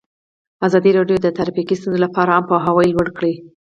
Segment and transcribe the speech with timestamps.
[0.67, 3.33] ازادي راډیو د ټرافیکي ستونزې لپاره عامه پوهاوي لوړ کړی.